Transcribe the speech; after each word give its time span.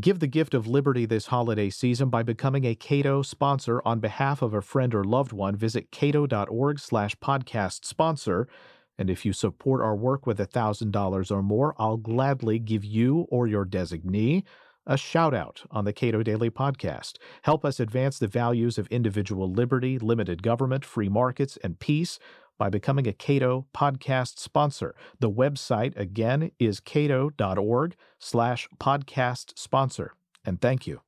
Give 0.00 0.20
the 0.20 0.26
gift 0.26 0.54
of 0.54 0.66
liberty 0.66 1.04
this 1.04 1.26
holiday 1.26 1.68
season 1.68 2.08
by 2.08 2.22
becoming 2.22 2.64
a 2.64 2.74
Cato 2.74 3.20
sponsor 3.20 3.82
on 3.84 4.00
behalf 4.00 4.40
of 4.40 4.54
a 4.54 4.62
friend 4.62 4.94
or 4.94 5.04
loved 5.04 5.32
one. 5.32 5.54
Visit 5.54 5.90
cato.org 5.90 6.78
slash 6.78 7.14
podcast 7.16 7.84
sponsor. 7.84 8.48
And 8.96 9.10
if 9.10 9.26
you 9.26 9.34
support 9.34 9.82
our 9.82 9.94
work 9.94 10.26
with 10.26 10.38
$1,000 10.38 11.30
or 11.30 11.42
more, 11.42 11.74
I'll 11.76 11.98
gladly 11.98 12.58
give 12.58 12.86
you 12.86 13.26
or 13.28 13.46
your 13.46 13.66
designee 13.66 14.44
a 14.86 14.96
shout 14.96 15.34
out 15.34 15.62
on 15.70 15.84
the 15.84 15.92
Cato 15.92 16.22
Daily 16.22 16.50
Podcast. 16.50 17.18
Help 17.42 17.62
us 17.64 17.78
advance 17.78 18.18
the 18.18 18.26
values 18.26 18.78
of 18.78 18.86
individual 18.88 19.52
liberty, 19.52 19.98
limited 19.98 20.42
government, 20.42 20.84
free 20.86 21.08
markets, 21.10 21.58
and 21.62 21.78
peace 21.78 22.18
by 22.62 22.68
becoming 22.68 23.08
a 23.08 23.12
Cato 23.12 23.66
podcast 23.74 24.38
sponsor. 24.38 24.94
The 25.18 25.28
website 25.28 25.98
again 25.98 26.52
is 26.60 26.78
cato.org 26.78 27.96
slash 28.20 28.68
podcast 28.78 29.58
sponsor. 29.58 30.14
And 30.44 30.60
thank 30.60 30.86
you. 30.86 31.00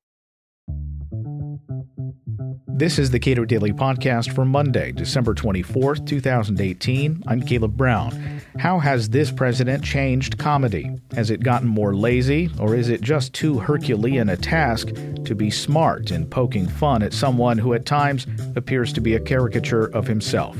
This 2.66 2.98
is 2.98 3.12
the 3.12 3.20
Cato 3.20 3.44
Daily 3.44 3.72
Podcast 3.72 4.34
for 4.34 4.44
Monday, 4.44 4.90
December 4.90 5.32
24th, 5.32 6.04
2018. 6.04 7.22
I'm 7.28 7.40
Caleb 7.40 7.76
Brown. 7.76 8.40
How 8.58 8.80
has 8.80 9.10
this 9.10 9.30
president 9.30 9.84
changed 9.84 10.38
comedy? 10.38 10.90
Has 11.14 11.30
it 11.30 11.44
gotten 11.44 11.68
more 11.68 11.94
lazy, 11.94 12.50
or 12.58 12.74
is 12.74 12.88
it 12.88 13.00
just 13.00 13.32
too 13.32 13.60
Herculean 13.60 14.28
a 14.28 14.36
task 14.36 14.88
to 15.24 15.36
be 15.36 15.50
smart 15.50 16.10
in 16.10 16.26
poking 16.26 16.66
fun 16.66 17.04
at 17.04 17.12
someone 17.12 17.58
who 17.58 17.74
at 17.74 17.86
times 17.86 18.26
appears 18.56 18.92
to 18.94 19.00
be 19.00 19.14
a 19.14 19.20
caricature 19.20 19.86
of 19.94 20.08
himself? 20.08 20.56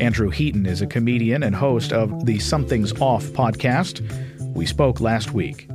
Andrew 0.00 0.30
Heaton 0.30 0.64
is 0.64 0.80
a 0.80 0.86
comedian 0.86 1.42
and 1.42 1.54
host 1.54 1.92
of 1.92 2.24
the 2.24 2.38
Something's 2.38 2.98
Off 3.02 3.24
podcast. 3.26 4.00
We 4.54 4.64
spoke 4.64 4.98
last 4.98 5.32
week. 5.32 5.68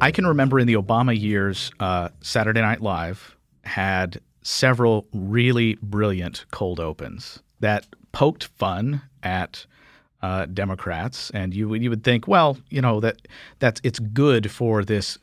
I 0.00 0.10
can 0.10 0.26
remember 0.26 0.58
in 0.58 0.66
the 0.66 0.76
Obama 0.76 1.18
years, 1.18 1.70
uh, 1.80 2.08
Saturday 2.22 2.62
Night 2.62 2.80
Live 2.80 3.36
had 3.64 4.22
several 4.40 5.06
really 5.12 5.76
brilliant 5.82 6.46
cold 6.50 6.80
opens 6.80 7.40
that 7.60 7.86
poked 8.12 8.44
fun 8.44 9.02
at 9.22 9.66
uh, 10.22 10.46
Democrats, 10.46 11.30
and 11.34 11.52
you 11.52 11.74
you 11.74 11.90
would 11.90 12.02
think, 12.02 12.26
well, 12.26 12.56
you 12.70 12.80
know 12.80 13.00
that 13.00 13.20
that's 13.58 13.82
it's 13.84 13.98
good 13.98 14.50
for 14.50 14.82
this, 14.82 15.18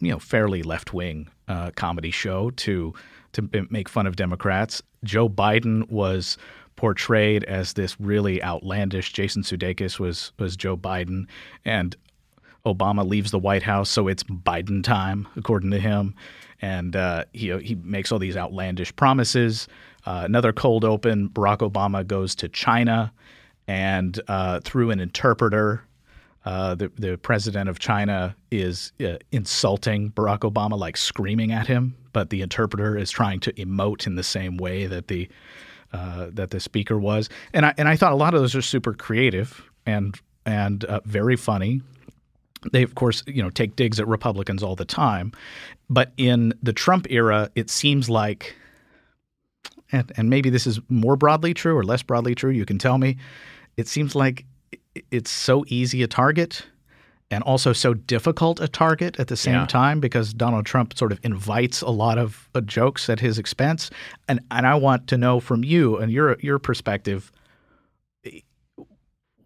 you 0.00 0.12
know, 0.12 0.18
fairly 0.18 0.62
left 0.62 0.92
wing 0.92 1.28
uh, 1.48 1.70
comedy 1.76 2.10
show 2.10 2.50
to 2.50 2.92
to 3.32 3.48
make 3.70 3.88
fun 3.88 4.06
of 4.06 4.16
Democrats. 4.16 4.82
Joe 5.02 5.28
Biden 5.28 5.88
was 5.90 6.36
portrayed 6.84 7.44
as 7.44 7.72
this 7.72 7.98
really 7.98 8.42
outlandish. 8.42 9.10
Jason 9.10 9.42
Sudeikis 9.42 9.98
was 9.98 10.32
was 10.38 10.54
Joe 10.54 10.76
Biden, 10.76 11.26
and 11.64 11.96
Obama 12.66 13.08
leaves 13.08 13.30
the 13.30 13.38
White 13.38 13.62
House, 13.62 13.88
so 13.88 14.06
it's 14.06 14.22
Biden 14.24 14.84
time, 14.84 15.26
according 15.34 15.70
to 15.70 15.78
him. 15.78 16.14
And 16.60 16.94
uh, 16.94 17.24
he 17.32 17.56
he 17.60 17.74
makes 17.76 18.12
all 18.12 18.18
these 18.18 18.36
outlandish 18.36 18.94
promises. 18.96 19.66
Uh, 20.04 20.24
another 20.26 20.52
cold 20.52 20.84
open. 20.84 21.30
Barack 21.30 21.60
Obama 21.60 22.06
goes 22.06 22.34
to 22.34 22.50
China, 22.50 23.10
and 23.66 24.20
uh, 24.28 24.60
through 24.60 24.90
an 24.90 25.00
interpreter. 25.00 25.84
Uh, 26.44 26.74
the 26.74 26.92
the 26.98 27.16
president 27.16 27.70
of 27.70 27.78
China 27.78 28.36
is 28.50 28.92
uh, 29.00 29.16
insulting 29.32 30.10
Barack 30.10 30.40
Obama, 30.40 30.78
like 30.78 30.98
screaming 30.98 31.50
at 31.50 31.66
him, 31.66 31.96
but 32.12 32.28
the 32.28 32.42
interpreter 32.42 32.98
is 32.98 33.10
trying 33.10 33.40
to 33.40 33.52
emote 33.54 34.06
in 34.06 34.16
the 34.16 34.22
same 34.22 34.58
way 34.58 34.84
that 34.84 35.08
the 35.08 35.30
uh, 35.94 36.26
that 36.32 36.50
the 36.50 36.58
speaker 36.58 36.98
was, 36.98 37.28
and 37.52 37.64
I 37.64 37.74
and 37.78 37.88
I 37.88 37.94
thought 37.96 38.12
a 38.12 38.16
lot 38.16 38.34
of 38.34 38.40
those 38.40 38.54
are 38.54 38.62
super 38.62 38.92
creative 38.92 39.62
and 39.86 40.20
and 40.44 40.84
uh, 40.84 41.00
very 41.04 41.36
funny. 41.36 41.82
They 42.72 42.82
of 42.82 42.96
course 42.96 43.22
you 43.26 43.42
know 43.42 43.50
take 43.50 43.76
digs 43.76 44.00
at 44.00 44.08
Republicans 44.08 44.62
all 44.62 44.74
the 44.74 44.84
time, 44.84 45.32
but 45.88 46.12
in 46.16 46.52
the 46.62 46.72
Trump 46.72 47.06
era, 47.10 47.48
it 47.54 47.70
seems 47.70 48.10
like, 48.10 48.56
and, 49.92 50.10
and 50.16 50.28
maybe 50.28 50.50
this 50.50 50.66
is 50.66 50.80
more 50.88 51.14
broadly 51.14 51.54
true 51.54 51.76
or 51.76 51.84
less 51.84 52.02
broadly 52.02 52.34
true. 52.34 52.50
You 52.50 52.66
can 52.66 52.78
tell 52.78 52.98
me. 52.98 53.16
It 53.76 53.86
seems 53.86 54.14
like 54.14 54.44
it's 55.10 55.30
so 55.30 55.64
easy 55.68 56.02
a 56.02 56.08
target 56.08 56.66
and 57.34 57.42
also 57.44 57.72
so 57.72 57.94
difficult 57.94 58.60
a 58.60 58.68
target 58.68 59.18
at 59.18 59.28
the 59.28 59.36
same 59.36 59.54
yeah. 59.54 59.66
time 59.66 60.00
because 60.00 60.32
Donald 60.32 60.64
Trump 60.64 60.96
sort 60.96 61.12
of 61.12 61.18
invites 61.22 61.82
a 61.82 61.90
lot 61.90 62.16
of 62.16 62.48
uh, 62.54 62.60
jokes 62.60 63.10
at 63.10 63.20
his 63.20 63.38
expense. 63.38 63.90
And 64.28 64.40
and 64.50 64.66
I 64.66 64.74
want 64.76 65.08
to 65.08 65.18
know 65.18 65.40
from 65.40 65.64
you 65.64 65.98
and 65.98 66.12
your 66.12 66.38
your 66.40 66.58
perspective 66.58 67.32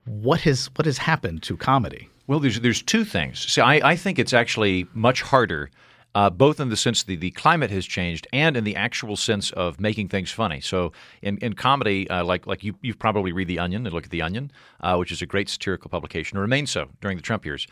what 0.05 0.41
has 0.43 0.67
what 0.77 0.87
has 0.87 0.99
happened 0.99 1.43
to 1.45 1.57
comedy? 1.57 2.09
Well, 2.27 2.41
there's 2.41 2.61
there's 2.61 2.83
two 2.83 3.05
things. 3.05 3.41
See, 3.51 3.61
I, 3.61 3.91
I 3.91 3.97
think 3.97 4.19
it's 4.19 4.33
actually 4.33 4.87
much 4.95 5.23
harder 5.23 5.71
uh, 6.19 6.29
both 6.29 6.59
in 6.59 6.69
the 6.69 6.77
sense 6.77 7.05
that 7.05 7.21
the 7.21 7.31
climate 7.31 7.71
has 7.71 7.87
changed 7.87 8.27
and 8.33 8.57
in 8.57 8.65
the 8.65 8.75
actual 8.75 9.15
sense 9.15 9.53
of 9.53 9.79
making 9.79 10.09
things 10.09 10.33
funny. 10.33 10.61
So 10.61 10.91
in, 11.23 11.39
in 11.39 11.53
comedy, 11.53 12.11
uh, 12.11 12.25
like 12.25 12.45
like 12.45 12.65
you 12.65 12.75
you 12.83 12.93
probably 12.95 13.31
read 13.31 13.47
The 13.47 13.61
Onion 13.61 13.87
and 13.87 13.95
look 13.95 14.07
at 14.07 14.11
The 14.11 14.23
Onion, 14.23 14.51
uh, 14.81 14.97
which 14.97 15.13
is 15.13 15.23
a 15.23 15.27
great 15.27 15.49
satirical 15.49 15.91
publication, 15.91 16.37
and 16.37 16.43
remains 16.43 16.73
so 16.73 16.89
during 17.01 17.17
the 17.17 17.23
Trump 17.23 17.45
years. 17.45 17.69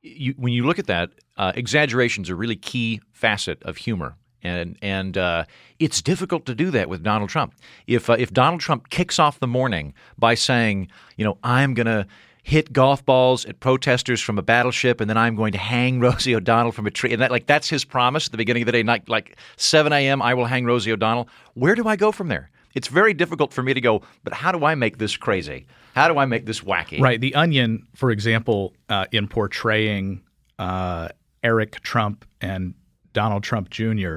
You, 0.00 0.32
when 0.36 0.52
you 0.52 0.64
look 0.64 0.78
at 0.78 0.86
that, 0.86 1.10
uh, 1.36 1.52
exaggerations 1.56 2.30
are 2.30 2.34
a 2.34 2.36
really 2.36 2.54
key 2.54 3.00
facet 3.12 3.60
of 3.64 3.78
humor 3.78 4.14
and 4.44 4.76
and 4.80 5.18
uh, 5.18 5.44
it's 5.80 6.00
difficult 6.02 6.46
to 6.46 6.54
do 6.54 6.70
that 6.70 6.88
with 6.88 7.02
Donald 7.02 7.30
Trump. 7.30 7.52
If 7.88 8.08
uh, 8.08 8.14
if 8.16 8.32
Donald 8.32 8.60
Trump 8.60 8.90
kicks 8.90 9.18
off 9.18 9.40
the 9.40 9.48
morning 9.48 9.94
by 10.16 10.34
saying, 10.36 10.88
you 11.16 11.24
know, 11.24 11.36
I'm 11.42 11.74
gonna 11.74 12.06
hit 12.42 12.72
golf 12.72 13.04
balls 13.04 13.44
at 13.44 13.60
protesters 13.60 14.20
from 14.20 14.38
a 14.38 14.42
battleship, 14.42 15.00
and 15.00 15.08
then 15.08 15.16
I'm 15.16 15.36
going 15.36 15.52
to 15.52 15.58
hang 15.58 16.00
Rosie 16.00 16.34
O'Donnell 16.34 16.72
from 16.72 16.86
a 16.86 16.90
tree. 16.90 17.12
And 17.12 17.22
that, 17.22 17.30
like, 17.30 17.46
that's 17.46 17.68
his 17.68 17.84
promise 17.84 18.26
at 18.26 18.32
the 18.32 18.38
beginning 18.38 18.62
of 18.62 18.66
the 18.66 18.72
day. 18.72 18.82
Like, 18.82 19.08
like 19.08 19.36
7 19.56 19.92
a.m., 19.92 20.20
I 20.20 20.34
will 20.34 20.46
hang 20.46 20.64
Rosie 20.64 20.92
O'Donnell. 20.92 21.28
Where 21.54 21.74
do 21.74 21.86
I 21.86 21.96
go 21.96 22.12
from 22.12 22.28
there? 22.28 22.50
It's 22.74 22.88
very 22.88 23.14
difficult 23.14 23.52
for 23.52 23.62
me 23.62 23.74
to 23.74 23.80
go, 23.80 24.02
but 24.24 24.32
how 24.32 24.50
do 24.50 24.64
I 24.64 24.74
make 24.74 24.98
this 24.98 25.16
crazy? 25.16 25.66
How 25.94 26.08
do 26.08 26.18
I 26.18 26.24
make 26.24 26.46
this 26.46 26.60
wacky? 26.60 27.00
Right. 27.00 27.20
The 27.20 27.34
Onion, 27.34 27.86
for 27.94 28.10
example, 28.10 28.72
uh, 28.88 29.06
in 29.12 29.28
portraying 29.28 30.22
uh, 30.58 31.08
Eric 31.42 31.80
Trump 31.82 32.24
and 32.40 32.74
Donald 33.12 33.42
Trump 33.42 33.68
Jr., 33.68 34.16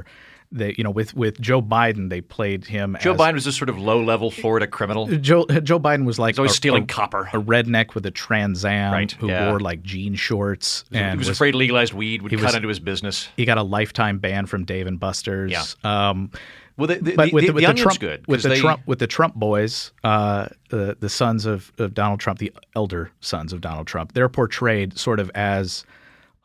they, 0.52 0.74
you 0.78 0.84
know, 0.84 0.92
with 0.92 1.14
with 1.14 1.40
Joe 1.40 1.62
Biden, 1.62 2.10
they 2.10 2.22
played 2.22 2.66
him. 2.66 2.98
Joe 3.00 3.14
as, 3.14 3.20
Biden 3.20 3.34
was 3.34 3.46
this 3.46 3.58
sort 3.58 3.70
of 3.70 3.78
low 3.78 4.02
level 4.04 4.32
Florida 4.32 4.68
criminal. 4.68 5.08
Joe 5.08 5.46
Joe 5.46 5.80
Biden 5.80 6.06
was 6.06 6.20
like 6.20 6.36
He's 6.36 6.40
always 6.40 6.52
a, 6.52 6.56
stealing 6.56 6.84
a, 6.84 6.88
copper, 6.88 7.30
a 7.34 7.42
redneck 7.42 7.94
with 7.96 8.06
a 8.06 8.12
Trans 8.12 8.64
Am 8.66 8.94
right, 8.94 9.12
who 9.12 9.28
yeah. 9.28 9.50
wore 9.50 9.60
like 9.60 9.82
jean 9.84 10.16
shorts, 10.16 10.86
and 10.92 11.12
he 11.12 11.18
was, 11.18 11.28
was 11.28 11.38
afraid 11.38 11.56
legalized 11.56 11.94
weed 11.94 12.22
would 12.22 12.32
cut 12.32 12.42
was, 12.42 12.56
into 12.56 12.68
his 12.68 12.80
business. 12.80 13.28
He 13.36 13.46
got 13.46 13.58
a 13.58 13.64
lifetime 13.64 14.20
ban 14.20 14.46
from 14.46 14.66
Dave 14.66 14.88
and 14.88 15.00
Buster's. 15.00 15.52
Yeah. 15.52 16.10
Um, 16.10 16.32
well, 16.78 16.88
the, 16.88 16.96
the, 16.96 17.16
but 17.16 17.32
with 17.32 17.44
the, 17.44 17.48
the, 17.48 17.54
with 17.54 17.64
the, 17.64 17.74
the 17.74 17.80
Trump, 17.80 18.00
good 18.00 18.28
with 18.28 18.44
the 18.44 18.50
they, 18.50 18.60
Trump 18.60 18.82
with 18.86 19.00
the 19.00 19.08
Trump 19.08 19.36
boys, 19.36 19.92
uh, 20.04 20.48
the 20.70 20.98
the 21.00 21.10
sons 21.10 21.46
of, 21.46 21.72
of 21.78 21.94
Donald 21.94 22.20
Trump, 22.20 22.40
the 22.40 22.52
elder 22.76 23.12
sons 23.22 23.54
of 23.54 23.62
Donald 23.62 23.88
Trump, 23.88 24.14
they're 24.14 24.30
portrayed 24.30 24.98
sort 24.98 25.20
of 25.20 25.32
as 25.36 25.86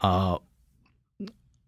uh, 0.02 0.38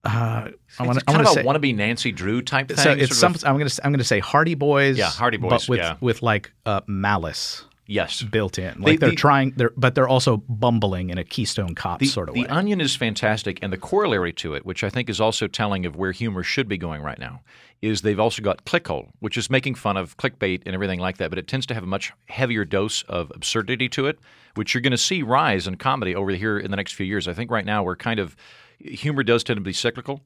uh, 0.04 0.50
I 0.78 0.86
want 0.86 0.98
to 0.98 1.04
kind 1.04 1.20
of 1.20 1.26
a 1.26 1.30
say, 1.30 1.42
wannabe 1.42 1.74
Nancy 1.74 2.12
Drew 2.12 2.42
type 2.42 2.68
thing. 2.68 2.76
So 2.76 2.90
it's 2.90 3.16
some, 3.16 3.34
I'm 3.44 3.56
going 3.56 3.68
to 3.68 3.84
I'm 3.84 3.92
going 3.92 3.98
to 3.98 4.04
say 4.04 4.18
Hardy 4.18 4.54
Boys. 4.54 4.98
Yeah, 4.98 5.06
Hardy 5.06 5.36
Boys. 5.36 5.50
But 5.50 5.68
with 5.68 5.78
yeah. 5.78 5.96
with 6.00 6.22
like 6.22 6.52
uh, 6.66 6.80
malice. 6.86 7.64
Yes, 7.86 8.22
built 8.22 8.58
in. 8.58 8.80
Like 8.80 9.00
the, 9.00 9.06
they're 9.06 9.10
the, 9.10 9.16
trying, 9.16 9.52
they're 9.56 9.72
but 9.76 9.94
they're 9.94 10.08
also 10.08 10.38
bumbling 10.48 11.10
in 11.10 11.18
a 11.18 11.24
Keystone 11.24 11.74
Cop 11.74 11.98
the, 11.98 12.06
sort 12.06 12.28
of 12.28 12.34
way. 12.34 12.44
The 12.44 12.48
Onion 12.48 12.80
is 12.80 12.96
fantastic, 12.96 13.58
and 13.60 13.72
the 13.72 13.76
corollary 13.76 14.32
to 14.34 14.54
it, 14.54 14.64
which 14.64 14.82
I 14.82 14.88
think 14.88 15.10
is 15.10 15.20
also 15.20 15.46
telling 15.46 15.84
of 15.84 15.96
where 15.96 16.12
humor 16.12 16.42
should 16.42 16.68
be 16.68 16.78
going 16.78 17.02
right 17.02 17.18
now, 17.18 17.40
is 17.82 18.02
they've 18.02 18.20
also 18.20 18.40
got 18.40 18.64
Clickhole, 18.64 19.08
which 19.18 19.36
is 19.36 19.50
making 19.50 19.74
fun 19.74 19.96
of 19.96 20.16
clickbait 20.16 20.62
and 20.64 20.74
everything 20.74 21.00
like 21.00 21.18
that, 21.18 21.28
but 21.28 21.38
it 21.38 21.48
tends 21.48 21.66
to 21.66 21.74
have 21.74 21.82
a 21.82 21.86
much 21.86 22.12
heavier 22.28 22.64
dose 22.64 23.02
of 23.02 23.32
absurdity 23.34 23.88
to 23.90 24.06
it, 24.06 24.18
which 24.54 24.72
you're 24.72 24.80
going 24.80 24.92
to 24.92 24.96
see 24.96 25.22
rise 25.22 25.66
in 25.66 25.76
comedy 25.76 26.14
over 26.14 26.30
here 26.30 26.58
in 26.58 26.70
the 26.70 26.76
next 26.76 26.92
few 26.92 27.04
years. 27.04 27.26
I 27.26 27.34
think 27.34 27.50
right 27.50 27.66
now 27.66 27.82
we're 27.82 27.96
kind 27.96 28.20
of 28.20 28.36
humor 28.84 29.22
does 29.22 29.44
tend 29.44 29.56
to 29.56 29.62
be 29.62 29.72
cyclical 29.72 30.22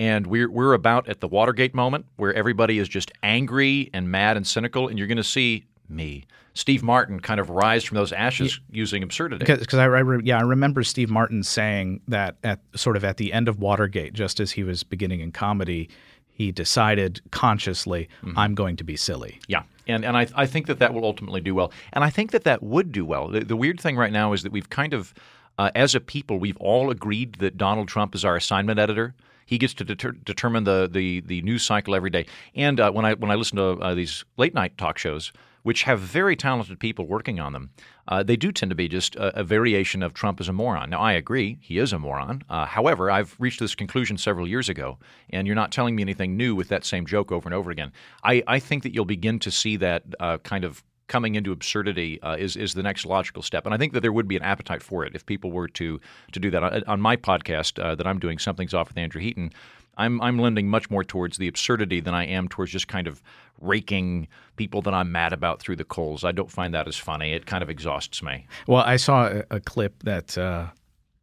and 0.00 0.26
we're 0.26 0.50
we're 0.50 0.72
about 0.72 1.08
at 1.08 1.20
the 1.20 1.28
Watergate 1.28 1.74
moment 1.74 2.06
where 2.16 2.32
everybody 2.32 2.78
is 2.78 2.88
just 2.88 3.12
angry 3.22 3.90
and 3.92 4.10
mad 4.10 4.36
and 4.36 4.46
cynical, 4.46 4.88
and 4.88 4.98
you're 4.98 5.06
going 5.06 5.18
to 5.18 5.24
see 5.24 5.66
me, 5.90 6.24
Steve 6.54 6.82
Martin, 6.82 7.20
kind 7.20 7.38
of 7.38 7.50
rise 7.50 7.84
from 7.84 7.96
those 7.96 8.10
ashes 8.12 8.60
yeah. 8.70 8.78
using 8.78 9.02
absurdity. 9.02 9.44
Because 9.44 9.78
I, 9.78 9.86
I 9.86 10.02
yeah 10.22 10.38
I 10.38 10.42
remember 10.42 10.82
Steve 10.84 11.10
Martin 11.10 11.42
saying 11.42 12.00
that 12.08 12.36
at 12.42 12.60
sort 12.74 12.96
of 12.96 13.04
at 13.04 13.18
the 13.18 13.30
end 13.32 13.46
of 13.46 13.58
Watergate, 13.58 14.14
just 14.14 14.40
as 14.40 14.52
he 14.52 14.64
was 14.64 14.82
beginning 14.82 15.20
in 15.20 15.32
comedy, 15.32 15.90
he 16.30 16.50
decided 16.50 17.20
consciously, 17.30 18.08
mm-hmm. 18.22 18.38
I'm 18.38 18.54
going 18.54 18.76
to 18.76 18.84
be 18.84 18.96
silly. 18.96 19.38
Yeah. 19.48 19.64
And, 19.86 20.04
and 20.04 20.16
I, 20.16 20.26
I 20.34 20.46
think 20.46 20.68
that 20.68 20.78
that 20.78 20.94
will 20.94 21.04
ultimately 21.04 21.42
do 21.42 21.54
well. 21.54 21.72
And 21.92 22.04
I 22.04 22.08
think 22.08 22.30
that 22.30 22.44
that 22.44 22.62
would 22.62 22.92
do 22.92 23.04
well. 23.04 23.28
The, 23.28 23.40
the 23.40 23.56
weird 23.56 23.78
thing 23.80 23.96
right 23.96 24.12
now 24.12 24.32
is 24.32 24.44
that 24.44 24.52
we've 24.52 24.70
kind 24.70 24.94
of, 24.94 25.12
uh, 25.60 25.70
as 25.74 25.94
a 25.94 26.00
people, 26.00 26.38
we've 26.38 26.56
all 26.56 26.90
agreed 26.90 27.34
that 27.34 27.58
Donald 27.58 27.86
Trump 27.86 28.14
is 28.14 28.24
our 28.24 28.34
assignment 28.34 28.78
editor. 28.78 29.14
He 29.44 29.58
gets 29.58 29.74
to 29.74 29.84
deter- 29.84 30.12
determine 30.12 30.64
the, 30.64 30.88
the 30.90 31.20
the 31.20 31.42
news 31.42 31.62
cycle 31.62 31.94
every 31.94 32.08
day. 32.08 32.24
And 32.54 32.80
uh, 32.80 32.90
when 32.92 33.04
I 33.04 33.12
when 33.12 33.30
I 33.30 33.34
listen 33.34 33.58
to 33.58 33.72
uh, 33.72 33.94
these 33.94 34.24
late 34.38 34.54
night 34.54 34.78
talk 34.78 34.96
shows, 34.96 35.34
which 35.62 35.82
have 35.82 36.00
very 36.00 36.34
talented 36.34 36.80
people 36.80 37.06
working 37.06 37.38
on 37.40 37.52
them, 37.52 37.68
uh, 38.08 38.22
they 38.22 38.36
do 38.36 38.52
tend 38.52 38.70
to 38.70 38.74
be 38.74 38.88
just 38.88 39.16
a, 39.16 39.40
a, 39.40 39.44
variation 39.44 40.02
of 40.02 40.14
Trump 40.14 40.40
is 40.40 40.48
a 40.48 40.52
moron. 40.54 40.88
Now, 40.88 41.00
I 41.00 41.12
agree, 41.12 41.58
he 41.60 41.76
is 41.76 41.92
a 41.92 41.98
moron. 41.98 42.42
Uh, 42.48 42.64
however, 42.64 43.10
I've 43.10 43.36
reached 43.38 43.60
this 43.60 43.74
conclusion 43.74 44.16
several 44.16 44.48
years 44.48 44.70
ago, 44.70 44.98
and 45.28 45.46
you're 45.46 45.56
not 45.56 45.72
telling 45.72 45.94
me 45.94 46.00
anything 46.00 46.38
new 46.38 46.54
with 46.54 46.68
that 46.68 46.86
same 46.86 47.04
joke 47.04 47.30
over 47.30 47.46
and 47.46 47.54
over 47.54 47.70
again. 47.70 47.92
I, 48.24 48.42
I 48.46 48.60
think 48.60 48.82
that 48.84 48.94
you'll 48.94 49.04
begin 49.04 49.38
to 49.40 49.50
see 49.50 49.76
that 49.76 50.04
uh, 50.20 50.38
kind 50.38 50.64
of 50.64 50.82
coming 51.10 51.34
into 51.34 51.52
absurdity 51.52 52.22
uh, 52.22 52.36
is 52.36 52.56
is 52.56 52.72
the 52.72 52.82
next 52.82 53.04
logical 53.04 53.42
step, 53.42 53.66
and 53.66 53.74
I 53.74 53.78
think 53.78 53.92
that 53.92 54.00
there 54.00 54.12
would 54.12 54.28
be 54.28 54.36
an 54.36 54.42
appetite 54.42 54.82
for 54.82 55.04
it 55.04 55.14
if 55.14 55.26
people 55.26 55.50
were 55.50 55.68
to 55.68 56.00
to 56.32 56.40
do 56.40 56.50
that. 56.52 56.62
On, 56.62 56.82
on 56.86 57.00
my 57.00 57.16
podcast 57.16 57.82
uh, 57.82 57.94
that 57.96 58.06
I'm 58.06 58.18
doing, 58.18 58.38
something's 58.38 58.72
off 58.72 58.88
with 58.88 58.96
Andrew 58.96 59.20
Heaton. 59.20 59.50
I'm 59.98 60.20
I'm 60.22 60.38
lending 60.38 60.68
much 60.68 60.88
more 60.88 61.04
towards 61.04 61.36
the 61.36 61.48
absurdity 61.48 62.00
than 62.00 62.14
I 62.14 62.24
am 62.24 62.48
towards 62.48 62.72
just 62.72 62.88
kind 62.88 63.06
of 63.06 63.22
raking 63.60 64.28
people 64.56 64.80
that 64.82 64.94
I'm 64.94 65.12
mad 65.12 65.34
about 65.34 65.60
through 65.60 65.76
the 65.76 65.84
coals. 65.84 66.24
I 66.24 66.32
don't 66.32 66.50
find 66.50 66.72
that 66.72 66.88
as 66.88 66.96
funny. 66.96 67.32
It 67.32 67.44
kind 67.44 67.62
of 67.62 67.68
exhausts 67.68 68.22
me. 68.22 68.46
Well, 68.66 68.82
I 68.82 68.96
saw 68.96 69.26
a, 69.26 69.44
a 69.50 69.60
clip 69.60 70.02
that. 70.04 70.38
Uh 70.38 70.68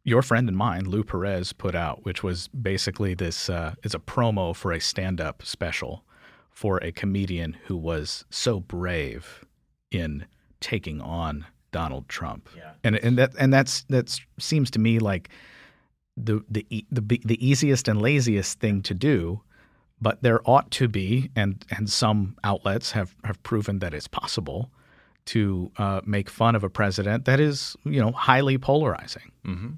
your 0.04 0.22
friend 0.22 0.48
and 0.48 0.56
mine, 0.56 0.86
Lou 0.86 1.04
Perez, 1.04 1.52
put 1.52 1.74
out, 1.74 2.06
which 2.06 2.22
was 2.22 2.48
basically 2.48 3.12
this 3.12 3.50
uh, 3.50 3.74
is 3.82 3.94
a 3.94 3.98
promo 3.98 4.56
for 4.56 4.72
a 4.72 4.80
stand 4.80 5.20
up 5.20 5.42
special 5.44 6.02
for 6.50 6.78
a 6.78 6.90
comedian 6.92 7.54
who 7.66 7.76
was 7.76 8.24
so 8.30 8.58
brave 8.58 9.44
in 9.90 10.26
taking 10.60 11.00
on 11.00 11.46
Donald 11.70 12.08
Trump. 12.08 12.48
Yeah. 12.56 12.72
And 12.84 12.96
and 12.96 13.18
that 13.18 13.32
and 13.38 13.52
that's 13.52 13.82
that 13.84 14.18
seems 14.38 14.70
to 14.72 14.78
me 14.78 14.98
like 14.98 15.28
the 16.16 16.42
the 16.50 16.66
the 16.90 17.20
the 17.24 17.46
easiest 17.46 17.88
and 17.88 18.00
laziest 18.00 18.58
thing 18.60 18.82
to 18.82 18.94
do, 18.94 19.42
but 20.00 20.22
there 20.22 20.40
ought 20.44 20.70
to 20.72 20.88
be 20.88 21.30
and 21.36 21.64
and 21.70 21.88
some 21.90 22.36
outlets 22.44 22.92
have 22.92 23.14
have 23.24 23.42
proven 23.42 23.78
that 23.80 23.94
it's 23.94 24.08
possible 24.08 24.70
to 25.26 25.70
uh, 25.76 26.00
make 26.06 26.30
fun 26.30 26.54
of 26.54 26.64
a 26.64 26.70
president 26.70 27.26
that 27.26 27.38
is 27.38 27.76
you 27.84 28.00
know 28.00 28.12
highly 28.12 28.58
polarizing. 28.58 29.30
Mm-hmm. 29.44 29.68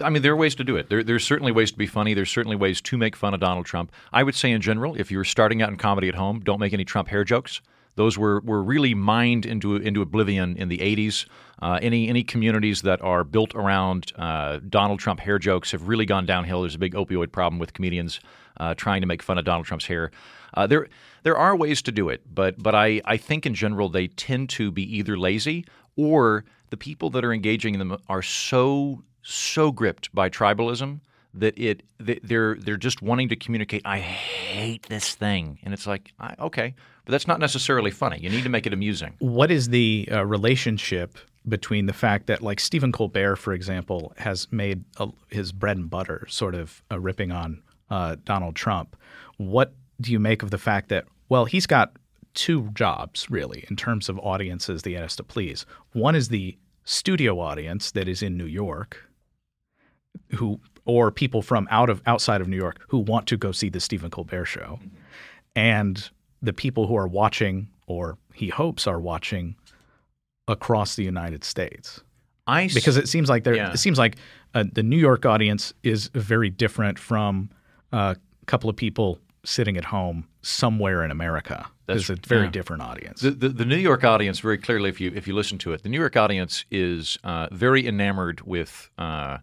I 0.00 0.10
mean, 0.10 0.22
there 0.22 0.32
are 0.32 0.36
ways 0.36 0.56
to 0.56 0.64
do 0.64 0.76
it. 0.76 0.88
There, 0.88 1.04
there's 1.04 1.24
certainly 1.24 1.52
ways 1.52 1.70
to 1.70 1.78
be 1.78 1.86
funny. 1.86 2.14
There's 2.14 2.30
certainly 2.30 2.56
ways 2.56 2.80
to 2.82 2.98
make 2.98 3.14
fun 3.14 3.32
of 3.32 3.40
Donald 3.40 3.64
Trump. 3.64 3.92
I 4.12 4.24
would 4.24 4.34
say, 4.34 4.50
in 4.50 4.60
general, 4.60 4.96
if 4.96 5.10
you're 5.10 5.24
starting 5.24 5.62
out 5.62 5.68
in 5.68 5.76
comedy 5.76 6.08
at 6.08 6.16
home, 6.16 6.40
don't 6.40 6.58
make 6.58 6.72
any 6.72 6.84
Trump 6.84 7.08
hair 7.08 7.22
jokes. 7.22 7.60
Those 7.94 8.16
were, 8.16 8.40
were 8.40 8.62
really 8.62 8.94
mined 8.94 9.44
into 9.44 9.76
into 9.76 10.00
oblivion 10.02 10.56
in 10.56 10.68
the 10.68 10.78
80s. 10.78 11.26
Uh, 11.60 11.78
any 11.82 12.08
any 12.08 12.24
communities 12.24 12.82
that 12.82 13.00
are 13.02 13.22
built 13.22 13.54
around 13.54 14.12
uh, 14.16 14.60
Donald 14.68 14.98
Trump 14.98 15.20
hair 15.20 15.38
jokes 15.38 15.72
have 15.72 15.88
really 15.88 16.06
gone 16.06 16.26
downhill. 16.26 16.62
There's 16.62 16.74
a 16.74 16.78
big 16.78 16.94
opioid 16.94 17.32
problem 17.32 17.58
with 17.58 17.72
comedians 17.72 18.20
uh, 18.56 18.74
trying 18.74 19.00
to 19.02 19.06
make 19.06 19.22
fun 19.22 19.38
of 19.38 19.44
Donald 19.44 19.66
Trump's 19.66 19.86
hair. 19.86 20.10
Uh, 20.54 20.66
there 20.66 20.88
there 21.22 21.36
are 21.36 21.54
ways 21.54 21.82
to 21.82 21.92
do 21.92 22.08
it, 22.08 22.22
but 22.34 22.60
but 22.62 22.74
I, 22.74 23.00
I 23.04 23.16
think 23.16 23.46
in 23.46 23.54
general 23.54 23.88
they 23.88 24.08
tend 24.08 24.48
to 24.50 24.70
be 24.70 24.82
either 24.96 25.16
lazy 25.16 25.64
or 25.96 26.44
the 26.70 26.76
people 26.76 27.10
that 27.10 27.24
are 27.24 27.32
engaging 27.32 27.74
in 27.74 27.78
them 27.78 27.98
are 28.08 28.22
so 28.22 29.02
so 29.22 29.70
gripped 29.70 30.12
by 30.14 30.28
tribalism 30.28 31.00
that 31.34 31.58
it 31.58 31.82
they're 31.98 32.56
they're 32.56 32.76
just 32.76 33.02
wanting 33.02 33.28
to 33.30 33.36
communicate. 33.36 33.82
I 33.84 33.98
hate 33.98 34.84
this 34.88 35.14
thing, 35.14 35.58
and 35.62 35.72
it's 35.72 35.86
like 35.86 36.12
okay, 36.38 36.74
but 37.04 37.12
that's 37.12 37.26
not 37.26 37.40
necessarily 37.40 37.90
funny. 37.90 38.18
You 38.20 38.30
need 38.30 38.44
to 38.44 38.50
make 38.50 38.66
it 38.66 38.72
amusing. 38.72 39.14
What 39.18 39.50
is 39.50 39.68
the 39.68 40.08
uh, 40.10 40.24
relationship 40.24 41.18
between 41.48 41.86
the 41.86 41.92
fact 41.92 42.26
that, 42.28 42.40
like 42.40 42.60
Stephen 42.60 42.92
Colbert, 42.92 43.36
for 43.36 43.52
example, 43.52 44.12
has 44.16 44.46
made 44.52 44.84
a, 44.98 45.08
his 45.28 45.52
bread 45.52 45.76
and 45.76 45.90
butter 45.90 46.26
sort 46.28 46.54
of 46.54 46.82
uh, 46.90 47.00
ripping 47.00 47.32
on 47.32 47.62
uh, 47.90 48.16
Donald 48.24 48.54
Trump? 48.54 48.96
What 49.38 49.74
do 50.00 50.12
you 50.12 50.20
make 50.20 50.42
of 50.42 50.50
the 50.50 50.58
fact 50.58 50.88
that 50.90 51.06
well, 51.28 51.46
he's 51.46 51.66
got 51.66 51.92
two 52.34 52.68
jobs 52.74 53.30
really 53.30 53.64
in 53.70 53.76
terms 53.76 54.08
of 54.08 54.18
audiences 54.18 54.82
that 54.82 54.90
he 54.90 54.96
has 54.96 55.16
to 55.16 55.22
please. 55.22 55.64
One 55.92 56.14
is 56.14 56.28
the 56.28 56.58
studio 56.84 57.40
audience 57.40 57.90
that 57.92 58.08
is 58.08 58.22
in 58.22 58.36
New 58.36 58.46
York, 58.46 59.08
who 60.34 60.60
or 60.84 61.10
people 61.10 61.42
from 61.42 61.68
out 61.70 61.88
of 61.90 62.02
outside 62.06 62.40
of 62.40 62.48
New 62.48 62.56
York 62.56 62.80
who 62.88 62.98
want 62.98 63.26
to 63.28 63.36
go 63.36 63.52
see 63.52 63.68
the 63.68 63.80
Stephen 63.80 64.10
Colbert 64.10 64.46
show, 64.46 64.78
mm-hmm. 64.80 64.88
and 65.54 66.10
the 66.40 66.52
people 66.52 66.86
who 66.86 66.96
are 66.96 67.08
watching 67.08 67.68
or 67.86 68.18
he 68.34 68.48
hopes 68.48 68.86
are 68.86 69.00
watching 69.00 69.56
across 70.48 70.96
the 70.96 71.04
United 71.04 71.44
States. 71.44 72.00
I 72.46 72.68
because 72.74 72.96
it 72.96 73.08
seems 73.08 73.28
like 73.28 73.44
there 73.44 73.54
yeah. 73.54 73.72
it 73.72 73.78
seems 73.78 73.98
like 73.98 74.16
uh, 74.54 74.64
the 74.72 74.82
New 74.82 74.96
York 74.96 75.24
audience 75.24 75.72
is 75.82 76.08
very 76.08 76.50
different 76.50 76.98
from 76.98 77.50
uh, 77.92 78.14
a 78.42 78.46
couple 78.46 78.68
of 78.68 78.76
people 78.76 79.18
sitting 79.44 79.76
at 79.76 79.84
home 79.84 80.26
somewhere 80.42 81.04
in 81.04 81.10
America. 81.10 81.66
That's 81.86 82.10
a 82.10 82.16
very 82.26 82.44
yeah. 82.44 82.50
different 82.50 82.82
audience. 82.82 83.20
The, 83.20 83.32
the, 83.32 83.48
the, 83.48 83.64
New 83.64 83.76
York 83.76 84.04
audience, 84.04 84.38
very 84.38 84.56
clearly, 84.56 84.88
if 84.88 85.00
you 85.00 85.12
if 85.14 85.26
you 85.26 85.34
listen 85.34 85.58
to 85.58 85.72
it, 85.72 85.82
the 85.82 85.88
New 85.88 85.98
York 85.98 86.16
audience 86.16 86.64
is 86.70 87.18
uh, 87.24 87.48
very 87.52 87.86
enamored 87.86 88.40
with 88.42 88.88
uh, 88.98 89.38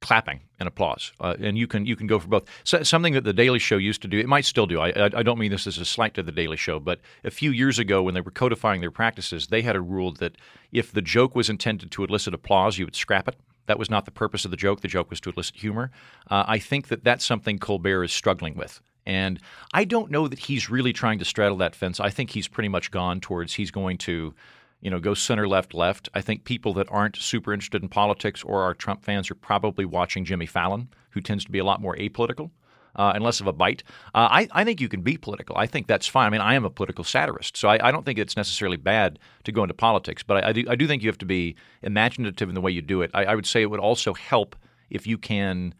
clapping 0.00 0.40
and 0.58 0.66
applause, 0.66 1.12
uh, 1.20 1.34
and 1.40 1.58
you 1.58 1.66
can 1.66 1.86
you 1.86 1.96
can 1.96 2.06
go 2.06 2.18
for 2.18 2.28
both. 2.28 2.44
So, 2.64 2.82
something 2.82 3.14
that 3.14 3.24
the 3.24 3.32
Daily 3.32 3.58
Show 3.58 3.76
used 3.76 4.02
to 4.02 4.08
do, 4.08 4.18
it 4.18 4.28
might 4.28 4.44
still 4.44 4.66
do. 4.66 4.80
I, 4.80 4.90
I, 4.90 5.04
I 5.16 5.22
don't 5.22 5.38
mean 5.38 5.50
this 5.50 5.66
as 5.66 5.78
a 5.78 5.84
slight 5.84 6.14
to 6.14 6.22
the 6.22 6.32
Daily 6.32 6.56
Show, 6.56 6.78
but 6.78 7.00
a 7.24 7.30
few 7.30 7.50
years 7.50 7.78
ago 7.78 8.02
when 8.02 8.14
they 8.14 8.20
were 8.20 8.30
codifying 8.30 8.80
their 8.80 8.90
practices, 8.90 9.48
they 9.48 9.62
had 9.62 9.76
a 9.76 9.80
rule 9.80 10.12
that 10.14 10.36
if 10.72 10.92
the 10.92 11.02
joke 11.02 11.34
was 11.34 11.50
intended 11.50 11.90
to 11.92 12.04
elicit 12.04 12.34
applause, 12.34 12.78
you 12.78 12.84
would 12.84 12.96
scrap 12.96 13.28
it. 13.28 13.36
That 13.66 13.78
was 13.78 13.90
not 13.90 14.06
the 14.06 14.10
purpose 14.10 14.44
of 14.44 14.50
the 14.50 14.56
joke. 14.56 14.80
The 14.80 14.88
joke 14.88 15.10
was 15.10 15.20
to 15.20 15.30
elicit 15.30 15.56
humor. 15.56 15.90
Uh, 16.30 16.44
I 16.46 16.58
think 16.58 16.88
that 16.88 17.04
that's 17.04 17.24
something 17.24 17.58
Colbert 17.58 18.04
is 18.04 18.12
struggling 18.12 18.56
with. 18.56 18.80
And 19.04 19.40
I 19.72 19.84
don't 19.84 20.10
know 20.10 20.28
that 20.28 20.38
he's 20.38 20.68
really 20.68 20.92
trying 20.92 21.18
to 21.18 21.24
straddle 21.24 21.56
that 21.58 21.74
fence. 21.74 21.98
I 21.98 22.10
think 22.10 22.30
he's 22.30 22.46
pretty 22.46 22.68
much 22.68 22.90
gone 22.90 23.20
towards 23.20 23.54
he's 23.54 23.70
going 23.70 23.96
to 23.98 24.34
you 24.80 24.90
know, 24.90 25.00
go 25.00 25.14
center 25.14 25.48
left 25.48 25.74
left. 25.74 26.08
I 26.14 26.20
think 26.20 26.44
people 26.44 26.72
that 26.74 26.88
aren't 26.90 27.16
super 27.16 27.52
interested 27.52 27.82
in 27.82 27.88
politics 27.88 28.42
or 28.44 28.62
are 28.62 28.74
Trump 28.74 29.04
fans 29.04 29.30
are 29.30 29.34
probably 29.34 29.84
watching 29.84 30.24
Jimmy 30.24 30.46
Fallon, 30.46 30.88
who 31.10 31.20
tends 31.20 31.44
to 31.44 31.50
be 31.50 31.58
a 31.58 31.64
lot 31.64 31.80
more 31.80 31.96
apolitical. 31.96 32.50
Uh, 32.96 33.12
and 33.14 33.22
less 33.22 33.38
of 33.38 33.46
a 33.46 33.52
bite. 33.52 33.84
Uh, 34.12 34.26
I, 34.28 34.48
I, 34.50 34.64
think 34.64 34.80
you 34.80 34.88
can 34.88 35.02
be 35.02 35.16
political. 35.16 35.56
I 35.56 35.66
think 35.66 35.86
that's 35.86 36.08
fine. 36.08 36.26
I 36.26 36.30
mean, 36.30 36.40
I 36.40 36.54
am 36.54 36.64
a 36.64 36.70
political 36.70 37.04
satirist, 37.04 37.56
so 37.56 37.68
I, 37.68 37.88
I 37.88 37.92
don't 37.92 38.04
think 38.04 38.18
it's 38.18 38.36
necessarily 38.36 38.78
bad 38.78 39.20
to 39.44 39.52
go 39.52 39.62
into 39.62 39.74
politics. 39.74 40.24
But 40.24 40.42
I, 40.42 40.48
I, 40.48 40.52
do, 40.52 40.64
I 40.68 40.74
do 40.74 40.88
think 40.88 41.02
you 41.02 41.08
have 41.08 41.18
to 41.18 41.26
be 41.26 41.54
imaginative 41.82 42.48
in 42.48 42.56
the 42.56 42.60
way 42.60 42.72
you 42.72 42.82
do 42.82 43.02
it. 43.02 43.12
I, 43.14 43.36
would 43.36 43.46
say 43.46 43.62
it 43.62 43.70
would 43.70 43.78
also 43.78 44.14
help 44.14 44.56
if 44.90 45.06
you 45.06 45.16
can 45.16 45.74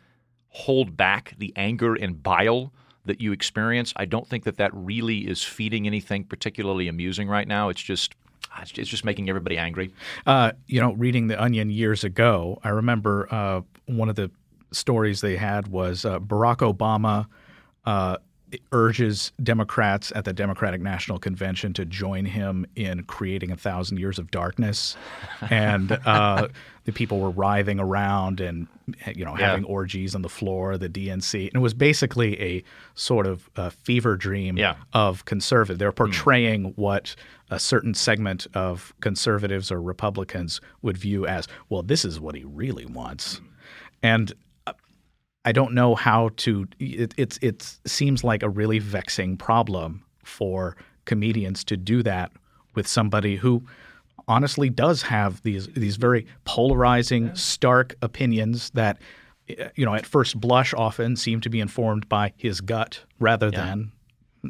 hold 0.49 0.97
back 0.97 1.35
the 1.39 1.53
anger 1.57 1.95
and 1.95 2.23
bile 2.23 2.73
that 3.05 3.21
you 3.21 3.33
experience. 3.33 3.93
I 3.97 4.05
don't 4.05 4.29
think 4.29 4.45
that 4.45 4.59
that 4.59 4.71
really 4.73 5.27
is 5.27 5.43
feeding 5.43 5.89
anything 5.89 6.23
particularly 6.23 6.87
amusing 6.87 7.27
right 7.27 7.49
now. 7.49 7.69
It's 7.69 7.83
just 7.83 8.15
it's 8.61 8.89
just 8.89 9.05
making 9.05 9.29
everybody 9.29 9.59
angry. 9.59 9.93
Uh, 10.27 10.53
you 10.67 10.81
know, 10.81 10.93
reading 10.93 11.29
The 11.29 11.41
Onion 11.41 11.71
years 11.71 12.05
ago, 12.05 12.59
I 12.65 12.71
remember 12.71 13.29
uh, 13.33 13.61
one 13.87 14.09
of 14.09 14.17
the 14.17 14.31
stories 14.73 15.21
they 15.21 15.37
had 15.37 15.69
was 15.69 16.05
uh, 16.05 16.19
Barack 16.19 16.59
Obama 16.59 17.27
uh, 17.85 18.19
urges 18.73 19.33
Democrats 19.43 20.13
at 20.15 20.25
the 20.25 20.33
Democratic 20.33 20.81
National 20.81 21.19
Convention 21.19 21.73
to 21.75 21.85
join 21.85 22.25
him 22.25 22.67
in 22.77 23.05
creating 23.05 23.51
a 23.51 23.57
thousand 23.57 23.99
years 23.99 24.19
of 24.19 24.31
darkness, 24.31 24.97
and 25.51 25.93
uh, 26.07 26.49
the 26.85 26.93
people 26.93 27.21
were 27.21 27.31
writhing 27.31 27.79
around 27.79 28.41
and 28.41 28.67
you 29.15 29.25
know 29.25 29.35
having 29.35 29.65
yeah. 29.65 29.71
orgies 29.71 30.15
on 30.15 30.23
the 30.23 30.29
floor, 30.29 30.79
the 30.79 30.89
DNC, 30.89 31.49
and 31.49 31.57
it 31.57 31.61
was 31.61 31.75
basically 31.75 32.41
a 32.41 32.63
sort 32.95 33.27
of 33.27 33.51
a 33.57 33.71
fever 33.71 34.17
dream 34.17 34.57
yeah. 34.57 34.77
of 34.93 35.25
conservative. 35.25 35.79
They're 35.79 35.93
portraying 35.93 36.73
mm. 36.73 36.73
what 36.77 37.15
a 37.51 37.59
certain 37.59 37.95
segment 37.95 38.47
of 38.55 38.95
conservatives 39.01 39.71
or 39.71 39.81
Republicans 39.81 40.61
would 40.83 40.97
view 40.97 41.27
as 41.27 41.49
well. 41.69 41.83
This 41.83 42.05
is 42.05 42.21
what 42.21 42.35
he 42.35 42.45
really 42.45 42.87
wants, 42.87 43.41
and 44.03 44.33
I 45.45 45.53
don't 45.53 45.75
know 45.75 45.95
how 45.95 46.31
to. 46.39 46.67
It, 46.79 47.15
it's 47.17 47.39
it 47.41 47.79
seems 47.87 48.25
like 48.25 48.43
a 48.43 48.49
really 48.49 48.79
vexing 48.79 49.37
problem 49.37 50.05
for 50.25 50.77
comedians 51.05 51.65
to 51.65 51.77
do 51.77 52.03
that 52.03 52.33
with 52.75 52.87
somebody 52.87 53.37
who 53.37 53.65
honestly 54.27 54.69
does 54.69 55.03
have 55.03 55.43
these 55.43 55.67
these 55.69 55.97
very 55.97 56.27
polarizing, 56.45 57.35
stark 57.35 57.97
opinions 58.03 58.71
that 58.71 58.99
you 59.75 59.85
know 59.85 59.95
at 59.95 60.07
first 60.07 60.39
blush 60.39 60.75
often 60.75 61.17
seem 61.17 61.41
to 61.41 61.49
be 61.49 61.61
informed 61.61 62.09
by 62.09 62.33
his 62.37 62.61
gut 62.61 63.03
rather 63.19 63.49
yeah. 63.49 63.65
than 63.65 63.93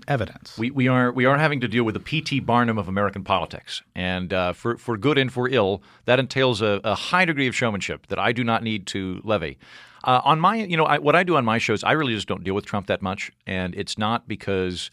evidence. 0.07 0.57
We, 0.59 0.71
we 0.71 0.89
are 0.89 1.11
we 1.11 1.25
are 1.25 1.39
having 1.39 1.61
to 1.61 1.69
deal 1.69 1.85
with 1.85 1.95
the 1.95 2.01
P.T. 2.01 2.41
Barnum 2.41 2.79
of 2.79 2.89
American 2.89 3.25
politics, 3.25 3.83
and 3.95 4.33
uh, 4.33 4.53
for 4.53 4.77
for 4.77 4.97
good 4.97 5.19
and 5.19 5.33
for 5.33 5.49
ill, 5.49 5.83
that 6.05 6.19
entails 6.19 6.63
a, 6.63 6.81
a, 6.85 6.95
high 6.95 7.25
degree 7.25 7.47
of 7.47 7.55
showmanship 7.55 8.07
that 8.09 8.19
I 8.19 8.33
do 8.33 8.45
not 8.45 8.63
need 8.63 8.87
to 8.89 9.21
levy. 9.25 9.59
Uh, 10.05 10.21
on 10.25 10.39
my, 10.41 10.57
you 10.57 10.77
know, 10.77 10.85
I, 10.85 10.99
what 10.99 11.17
I 11.17 11.23
do 11.23 11.37
on 11.37 11.45
my 11.45 11.59
shows, 11.59 11.83
I 11.83 11.93
really 11.93 12.15
just 12.15 12.29
don't 12.29 12.45
deal 12.45 12.55
with 12.55 12.65
Trump 12.65 12.87
that 12.87 13.03
much, 13.03 13.33
and 13.47 13.75
it's 13.75 13.99
not 13.99 14.29
because, 14.29 14.91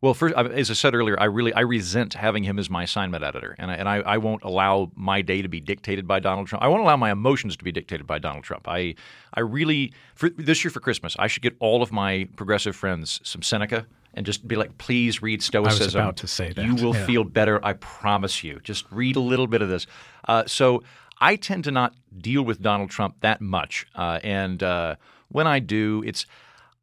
well, 0.00 0.14
first, 0.14 0.34
as 0.34 0.70
I 0.70 0.74
said 0.74 0.94
earlier, 0.94 1.18
I 1.18 1.24
really 1.24 1.52
I 1.52 1.60
resent 1.60 2.14
having 2.14 2.42
him 2.42 2.58
as 2.58 2.68
my 2.68 2.82
assignment 2.82 3.22
editor, 3.22 3.54
and 3.58 3.70
I, 3.70 3.74
and 3.74 3.88
I, 3.88 3.96
I 3.98 4.18
won't 4.18 4.42
allow 4.42 4.90
my 4.96 5.22
day 5.22 5.42
to 5.42 5.48
be 5.48 5.60
dictated 5.60 6.08
by 6.08 6.18
Donald 6.18 6.48
Trump. 6.48 6.64
I 6.64 6.68
won't 6.68 6.82
allow 6.82 6.96
my 6.96 7.12
emotions 7.12 7.56
to 7.56 7.64
be 7.64 7.72
dictated 7.72 8.06
by 8.06 8.18
Donald 8.18 8.44
Trump. 8.44 8.66
I 8.68 8.96
I 9.32 9.40
really 9.40 9.92
for 10.14 10.28
this 10.28 10.64
year 10.64 10.70
for 10.70 10.80
Christmas, 10.80 11.14
I 11.18 11.28
should 11.28 11.42
get 11.42 11.56
all 11.60 11.82
of 11.82 11.92
my 11.92 12.28
progressive 12.36 12.74
friends 12.74 13.20
some 13.22 13.42
Seneca 13.42 13.86
and 14.18 14.26
just 14.26 14.46
be 14.46 14.56
like, 14.56 14.76
please 14.78 15.22
read 15.22 15.42
Stoicism. 15.42 15.82
I 15.82 15.84
was 15.86 15.94
about 15.94 16.16
to 16.18 16.26
say 16.26 16.52
that. 16.52 16.64
You 16.64 16.74
will 16.74 16.94
Yeah. 16.94 17.06
feel 17.06 17.24
better, 17.24 17.64
I 17.64 17.72
promise 17.72 18.44
you. 18.44 18.60
Just 18.62 18.84
read 18.90 19.16
a 19.16 19.20
little 19.20 19.46
bit 19.46 19.62
of 19.62 19.68
this. 19.70 19.86
Uh, 20.26 20.44
so 20.46 20.82
I 21.20 21.36
tend 21.36 21.64
to 21.64 21.70
not 21.70 21.94
deal 22.16 22.42
with 22.42 22.60
Donald 22.60 22.90
Trump 22.90 23.16
that 23.20 23.40
much, 23.40 23.86
uh, 23.94 24.20
and 24.22 24.62
uh, 24.62 24.96
when 25.28 25.46
I 25.46 25.58
do, 25.60 26.02
it's. 26.06 26.26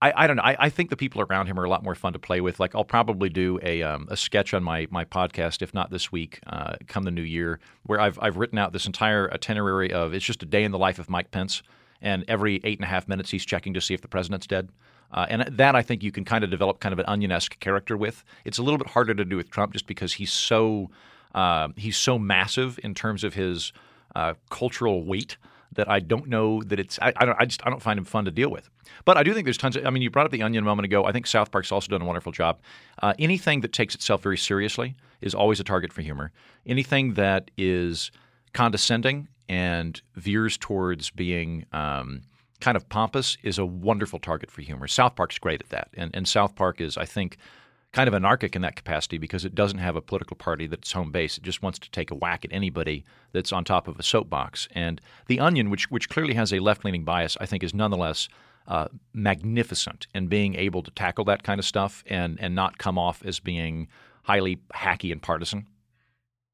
I, 0.01 0.11
I 0.23 0.27
don't 0.27 0.35
know. 0.35 0.43
I, 0.43 0.55
I 0.59 0.69
think 0.69 0.89
the 0.89 0.97
people 0.97 1.21
around 1.21 1.47
him 1.47 1.57
are 1.57 1.63
a 1.63 1.69
lot 1.69 1.81
more 1.81 1.95
fun 1.95 2.11
to 2.13 2.19
play 2.19 2.41
with. 2.41 2.59
Like 2.59 2.75
I'll 2.75 2.83
probably 2.83 3.29
do 3.29 3.59
a, 3.63 3.81
um, 3.81 4.07
a 4.11 4.17
sketch 4.17 4.53
on 4.53 4.61
my 4.61 4.87
my 4.91 5.05
podcast, 5.05 5.61
if 5.61 5.73
not 5.73 5.89
this 5.89 6.11
week, 6.11 6.39
uh, 6.47 6.75
come 6.87 7.03
the 7.03 7.11
new 7.11 7.21
year, 7.21 7.59
where 7.83 7.99
I've 8.01 8.19
I've 8.21 8.35
written 8.35 8.57
out 8.59 8.73
this 8.73 8.85
entire 8.85 9.31
itinerary 9.33 9.93
of 9.93 10.13
it's 10.13 10.25
just 10.25 10.43
a 10.43 10.45
day 10.45 10.63
in 10.65 10.71
the 10.71 10.77
life 10.77 10.99
of 10.99 11.09
Mike 11.09 11.31
Pence, 11.31 11.63
and 12.01 12.25
every 12.27 12.59
eight 12.65 12.77
and 12.77 12.83
a 12.83 12.89
half 12.89 13.07
minutes 13.07 13.31
he's 13.31 13.45
checking 13.45 13.73
to 13.73 13.79
see 13.81 13.93
if 13.93 14.01
the 14.01 14.09
president's 14.09 14.45
dead. 14.47 14.69
Uh, 15.11 15.25
and 15.29 15.41
that 15.57 15.75
I 15.75 15.81
think 15.81 16.03
you 16.03 16.11
can 16.11 16.25
kind 16.25 16.43
of 16.43 16.49
develop 16.49 16.79
kind 16.79 16.93
of 16.93 16.99
an 16.99 17.05
onion-esque 17.07 17.59
character 17.59 17.95
with. 17.95 18.23
It's 18.43 18.57
a 18.57 18.63
little 18.63 18.77
bit 18.77 18.87
harder 18.87 19.13
to 19.13 19.25
do 19.25 19.37
with 19.37 19.49
Trump 19.49 19.73
just 19.73 19.87
because 19.87 20.13
he's 20.13 20.31
so 20.31 20.89
uh, 21.33 21.69
he's 21.75 21.97
so 21.97 22.17
massive 22.17 22.79
in 22.83 22.93
terms 22.93 23.23
of 23.23 23.33
his 23.33 23.73
uh, 24.15 24.33
cultural 24.49 25.03
weight 25.03 25.37
that 25.73 25.89
I 25.89 25.99
don't 25.99 26.27
know 26.27 26.63
that 26.63 26.79
it's 26.79 26.97
I, 27.01 27.13
I 27.17 27.25
don't 27.25 27.37
I 27.39 27.45
just 27.45 27.65
I 27.65 27.69
don't 27.69 27.81
find 27.81 27.99
him 27.99 28.05
fun 28.05 28.25
to 28.25 28.31
deal 28.31 28.49
with. 28.49 28.69
But 29.03 29.17
I 29.17 29.23
do 29.23 29.33
think 29.33 29.45
there's 29.45 29.57
tons 29.57 29.75
of 29.75 29.85
I 29.85 29.89
mean 29.89 30.01
you 30.01 30.09
brought 30.09 30.25
up 30.25 30.31
the 30.31 30.43
Onion 30.43 30.63
a 30.63 30.65
moment 30.65 30.85
ago. 30.85 31.05
I 31.05 31.11
think 31.11 31.27
South 31.27 31.51
Park's 31.51 31.71
also 31.71 31.89
done 31.89 32.01
a 32.01 32.05
wonderful 32.05 32.31
job. 32.31 32.59
Uh, 33.01 33.13
anything 33.19 33.61
that 33.61 33.73
takes 33.73 33.95
itself 33.95 34.23
very 34.23 34.37
seriously 34.37 34.95
is 35.21 35.35
always 35.35 35.59
a 35.59 35.63
target 35.63 35.91
for 35.93 36.01
humor. 36.01 36.31
Anything 36.65 37.13
that 37.15 37.51
is 37.57 38.11
condescending 38.53 39.27
and 39.47 40.01
veers 40.15 40.57
towards 40.57 41.09
being 41.11 41.65
um, 41.71 42.21
kind 42.61 42.77
of 42.77 42.87
pompous 42.89 43.37
is 43.43 43.57
a 43.57 43.65
wonderful 43.65 44.19
target 44.19 44.51
for 44.51 44.61
humor. 44.61 44.87
South 44.87 45.15
Park's 45.15 45.39
great 45.39 45.61
at 45.61 45.69
that, 45.69 45.89
and 45.95 46.15
and 46.15 46.27
South 46.27 46.55
Park 46.55 46.81
is 46.81 46.97
I 46.97 47.05
think 47.05 47.37
kind 47.95 48.09
of 48.09 48.13
anarchic 48.13 48.57
in 48.57 48.61
that 48.61 48.75
capacity 48.75 49.17
because 49.17 49.45
it 49.45 49.55
doesn't 49.55 49.79
have 49.79 49.95
a 49.95 50.01
political 50.01 50.35
party 50.35 50.67
that's 50.67 50.91
home 50.91 51.11
base. 51.11 51.37
It 51.37 51.43
just 51.43 51.63
wants 51.63 51.79
to 51.79 51.89
take 51.91 52.11
a 52.11 52.15
whack 52.15 52.43
at 52.43 52.51
anybody 52.51 53.05
that's 53.31 53.53
on 53.53 53.63
top 53.63 53.87
of 53.87 53.97
a 53.97 54.03
soapbox. 54.03 54.67
And 54.75 54.99
The 55.27 55.39
Onion, 55.39 55.69
which 55.69 55.89
which 55.89 56.09
clearly 56.09 56.33
has 56.33 56.51
a 56.51 56.59
left 56.59 56.83
leaning 56.83 57.05
bias, 57.05 57.37
I 57.39 57.45
think 57.45 57.63
is 57.63 57.73
nonetheless 57.73 58.27
uh, 58.67 58.87
magnificent 59.13 60.07
in 60.13 60.27
being 60.27 60.55
able 60.55 60.83
to 60.83 60.91
tackle 60.91 61.23
that 61.25 61.43
kind 61.43 61.57
of 61.57 61.65
stuff 61.65 62.03
and 62.07 62.37
and 62.41 62.53
not 62.53 62.77
come 62.77 62.97
off 62.97 63.23
as 63.25 63.39
being 63.39 63.87
highly 64.23 64.57
hacky 64.73 65.11
and 65.11 65.21
partisan. 65.21 65.65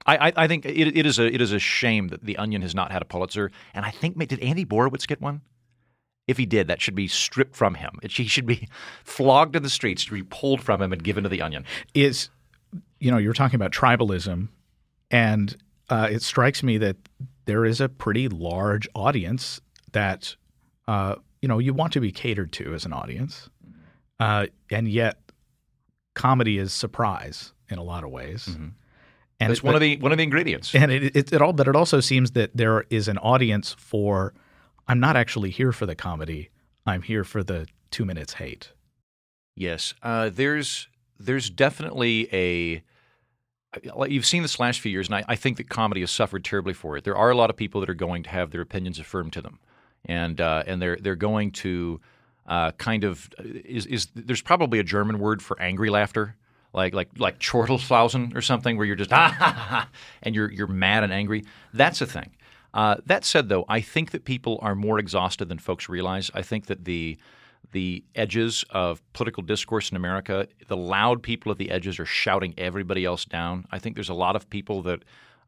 I, 0.05 0.29
I, 0.29 0.34
I 0.36 0.48
think 0.48 0.65
it, 0.65 0.98
it 0.98 1.05
is 1.05 1.20
a 1.20 1.25
it 1.25 1.41
is 1.41 1.51
a 1.51 1.60
shame 1.60 2.10
that 2.10 2.24
The 2.24 2.38
Onion 2.38 2.62
has 2.62 2.75
not 2.75 2.91
had 2.91 3.01
a 3.01 3.05
Pulitzer. 3.05 3.51
And 3.74 3.86
I 3.86 3.91
think 3.91 4.17
did 4.27 4.39
Andy 4.39 4.65
Borowitz 4.65 5.08
get 5.08 5.22
one? 5.22 5.41
If 6.31 6.38
he 6.38 6.45
did, 6.47 6.67
that 6.67 6.81
should 6.81 6.95
be 6.95 7.07
stripped 7.07 7.55
from 7.55 7.75
him. 7.75 8.00
It, 8.01 8.11
he 8.11 8.25
should 8.25 8.45
be 8.47 8.67
flogged 9.03 9.55
in 9.55 9.61
the 9.63 9.69
streets 9.69 10.03
to 10.05 10.11
be 10.13 10.23
pulled 10.23 10.61
from 10.61 10.81
him 10.81 10.91
and 10.91 11.03
given 11.03 11.23
to 11.23 11.29
the 11.29 11.41
Onion. 11.41 11.65
is 11.93 12.29
you 13.00 13.11
know 13.11 13.17
you're 13.17 13.33
talking 13.33 13.55
about 13.57 13.71
tribalism 13.71 14.47
and 15.11 15.57
uh, 15.89 16.07
it 16.09 16.21
strikes 16.21 16.63
me 16.63 16.77
that 16.77 16.95
there 17.45 17.65
is 17.65 17.81
a 17.81 17.89
pretty 17.89 18.29
large 18.29 18.88
audience 18.95 19.59
that 19.91 20.35
uh, 20.88 21.15
you 21.41 21.47
know 21.50 21.59
you 21.59 21.73
want 21.73 21.91
to 21.93 22.00
be 22.00 22.11
catered 22.11 22.51
to 22.53 22.73
as 22.73 22.85
an 22.85 22.93
audience 22.93 23.50
uh, 24.19 24.45
and 24.71 24.88
yet 24.88 25.17
comedy 26.13 26.57
is 26.57 26.71
surprise 26.73 27.53
in 27.69 27.77
a 27.77 27.83
lot 27.83 28.03
of 28.03 28.09
ways 28.11 28.47
and 29.39 29.51
It's 29.51 29.59
it- 29.59 29.63
one 29.63 29.75
of 29.75 29.81
the 29.81 29.97
one 29.97 30.11
of 30.11 30.17
the 30.17 30.23
ingredients. 30.23 30.73
and 30.75 30.91
it, 30.91 31.15
it, 31.15 31.33
it 31.33 31.41
all 31.41 31.53
but 31.53 31.67
it 31.67 31.75
also 31.75 32.00
seems 32.00 32.31
that 32.31 32.55
there 32.55 32.85
is 32.89 33.07
an 33.07 33.17
audience 33.17 33.75
for 33.77 34.33
i'm 34.91 35.00
not 35.00 35.15
actually 35.15 35.50
here 35.50 35.71
for 35.71 35.86
the 35.86 35.95
comedy 35.95 36.50
i'm 36.86 37.01
here 37.01 37.24
for 37.24 37.43
the 37.43 37.67
two 37.89 38.05
minutes 38.05 38.33
hate 38.33 38.71
Yes, 39.55 39.93
uh, 40.01 40.29
there's 40.33 40.88
there's 41.19 41.50
definitely 41.50 42.27
a. 42.33 42.83
You've 44.07 44.25
seen 44.25 44.41
this 44.41 44.60
last 44.60 44.81
few 44.81 44.91
years, 44.91 45.07
and 45.07 45.15
I, 45.15 45.24
I 45.29 45.36
think 45.36 45.57
that 45.57 45.69
comedy 45.69 46.01
has 46.01 46.12
suffered 46.12 46.43
terribly 46.43 46.74
for 46.74 46.98
it. 46.98 47.05
There 47.05 47.15
are 47.15 47.29
a 47.29 47.36
lot 47.36 47.50
of 47.50 47.55
people 47.55 47.79
that 47.81 47.89
are 47.89 47.93
going 47.93 48.24
to 48.24 48.29
have 48.29 48.51
their 48.51 48.62
opinions 48.62 49.00
affirmed 49.00 49.33
to 49.33 49.41
them, 49.41 49.60
and 50.05 50.41
uh, 50.41 50.63
and 50.65 50.81
they're 50.81 50.98
they're 50.98 51.15
going 51.15 51.51
to 51.51 52.01
uh, 52.48 52.71
kind 52.71 53.03
of 53.03 53.29
is 53.39 53.86
is 53.86 54.07
there's 54.15 54.41
probably 54.41 54.79
a 54.79 54.83
German 54.83 55.19
word 55.19 55.41
for 55.41 55.62
angry 55.62 55.89
laughter, 55.89 56.36
like 56.74 56.93
like 56.93 57.10
like 57.17 57.39
Chortelflausen 57.39 58.36
or 58.36 58.41
something, 58.41 58.77
where 58.77 58.86
you're 58.86 58.95
just 58.95 59.13
ah 59.13 59.33
ha, 59.38 59.45
ha, 59.45 59.65
ha, 59.69 59.89
and 60.24 60.36
you're 60.36 60.51
you're 60.51 60.67
mad 60.67 61.03
and 61.03 61.13
angry. 61.13 61.43
That's 61.74 62.01
a 62.01 62.05
thing. 62.05 62.31
Uh, 62.73 62.95
that 63.05 63.25
said, 63.25 63.49
though, 63.49 63.65
I 63.67 63.81
think 63.81 64.11
that 64.11 64.23
people 64.23 64.59
are 64.61 64.75
more 64.75 64.99
exhausted 64.99 65.49
than 65.49 65.59
folks 65.59 65.89
realize. 65.89 66.31
I 66.33 66.41
think 66.41 66.67
that 66.67 66.85
the 66.85 67.17
the 67.73 68.03
edges 68.15 68.65
of 68.71 69.01
political 69.13 69.43
discourse 69.43 69.91
in 69.91 69.95
America, 69.95 70.47
the 70.67 70.75
loud 70.75 71.23
people 71.23 71.51
at 71.51 71.57
the 71.57 71.71
edges 71.71 71.99
are 71.99 72.05
shouting 72.05 72.53
everybody 72.57 73.05
else 73.05 73.23
down. 73.23 73.65
I 73.71 73.79
think 73.79 73.95
there's 73.95 74.09
a 74.09 74.13
lot 74.13 74.35
of 74.35 74.49
people 74.49 74.81
that 74.83 75.03